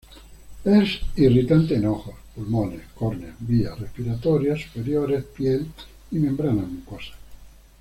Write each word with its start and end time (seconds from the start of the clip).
Es 0.65 0.97
irritante 1.15 1.75
en 1.75 1.85
ojos, 1.85 2.15
pulmones, 2.33 2.87
córneas, 2.95 3.35
vías 3.39 3.79
respiratorias 3.79 4.61
superiores, 4.61 5.23
piel 5.25 5.67
y 6.09 6.17
membranas 6.17 6.67
mucosas. 6.67 7.15